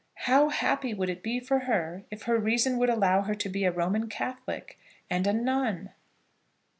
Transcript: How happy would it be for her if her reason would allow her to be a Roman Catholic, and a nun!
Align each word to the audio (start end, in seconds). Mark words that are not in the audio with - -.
How 0.25 0.49
happy 0.49 0.95
would 0.95 1.11
it 1.11 1.21
be 1.21 1.39
for 1.39 1.59
her 1.59 2.05
if 2.09 2.23
her 2.23 2.39
reason 2.39 2.79
would 2.79 2.89
allow 2.89 3.21
her 3.21 3.35
to 3.35 3.47
be 3.47 3.65
a 3.65 3.71
Roman 3.71 4.09
Catholic, 4.09 4.79
and 5.11 5.27
a 5.27 5.31
nun! 5.33 5.91